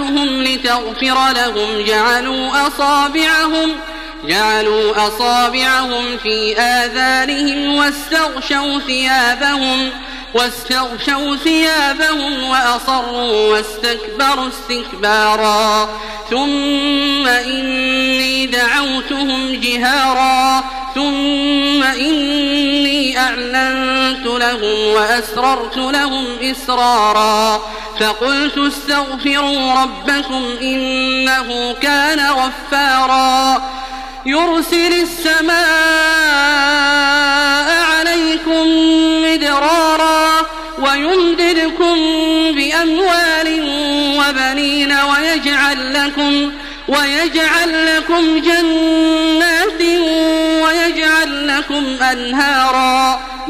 دعوتهم 0.00 0.42
لتغفر 0.42 1.32
لهم 1.32 1.84
جعلوا 1.86 2.66
أصابعهم 2.66 3.76
جعلوا 4.24 5.06
أصابعهم 5.08 6.18
في 6.22 6.60
آذانهم 6.60 7.74
واستغشوا 7.74 8.78
ثيابهم 8.86 9.90
واستغشوا 10.34 11.36
ثيابهم 11.36 12.48
وأصروا 12.50 13.52
واستكبروا 13.52 14.48
استكبارا. 14.48 15.88
ثم 16.30 17.26
إني 17.26 18.46
دعوتهم 18.46 19.60
جهارا 19.60 20.19
أعلنت 23.40 24.26
لهم 24.26 24.94
وأسررت 24.94 25.76
لهم 25.76 26.24
إسرارا 26.42 27.62
فقلت 28.00 28.58
استغفروا 28.58 29.74
ربكم 29.82 30.44
إنه 30.62 31.74
كان 31.82 32.20
غفارا 32.20 33.62
يرسل 34.26 34.92
السماء 34.92 35.60
عليكم 37.92 38.66
مدرارا 39.24 40.46
ويمددكم 40.78 41.96
بأموال 42.54 43.60
وبنين 44.18 44.92
ويجعل 44.92 45.94
لكم 45.94 46.52
ويجعل 46.88 47.96
لكم 47.96 48.38
جنات 48.38 49.82
ويجعل 50.62 51.48
لكم 51.48 52.02
أنهارا 52.02 53.19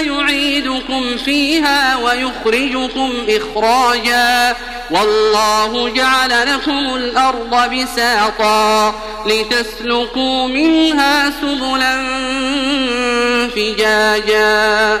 يعيدكم 0.00 1.16
فيها 1.16 1.96
ويخرجكم 1.96 3.12
إخراجا. 3.28 4.56
والله 4.90 5.88
جعل 5.88 6.54
لكم 6.54 6.94
الأرض 6.94 7.70
بساطا 7.74 8.94
لتسلكوا 9.26 10.48
منها 10.48 11.30
سبلا 11.40 12.04
فجاجا. 13.48 15.00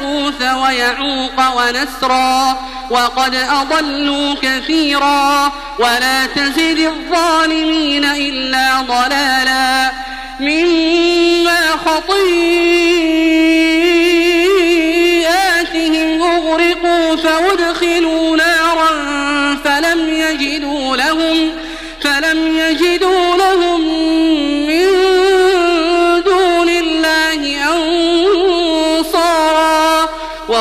يغوث 0.00 0.42
ويعوق 0.42 1.56
ونسرا 1.56 2.58
وقد 2.90 3.34
أضلوا 3.34 4.34
كثيرا 4.42 5.52
ولا 5.78 6.26
تزد 6.26 6.78
الظالمين 6.78 8.04
إلا 8.04 8.80
ضلالا 8.80 9.90
مما 10.40 11.60
خطيئاتهم 11.86 12.22
أغرقوا 16.22 17.16
فأدخلوا 17.16 18.36
نارا 18.36 18.90
فلم 19.64 20.08
يجدوا 20.08 20.96
لهم 20.96 21.52
فلم 22.00 22.58
يجدوا 22.58 23.19